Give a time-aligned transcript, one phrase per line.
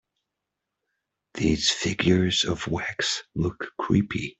[1.35, 4.29] These figures of wax look creepy.